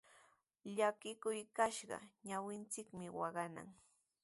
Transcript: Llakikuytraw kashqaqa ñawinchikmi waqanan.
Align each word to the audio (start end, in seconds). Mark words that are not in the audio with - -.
Llakikuytraw 0.75 1.53
kashqaqa 1.57 2.09
ñawinchikmi 2.27 3.05
waqanan. 3.17 3.69